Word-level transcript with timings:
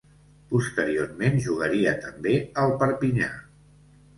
Posteriorment 0.53 1.37
jugaria 1.47 1.93
també 2.07 2.35
al 2.63 2.75
Perpinyà. 2.81 3.29